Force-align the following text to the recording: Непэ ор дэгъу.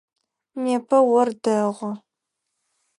Непэ 0.63 0.97
ор 1.19 1.29
дэгъу. 1.43 1.93